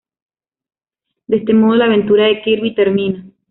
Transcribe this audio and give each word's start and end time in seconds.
De 1.27 1.37
este 1.37 1.53
modo, 1.53 1.75
la 1.75 1.85
aventura 1.85 2.25
de 2.25 2.41
Kirby 2.41 2.73
termina. 2.73 3.23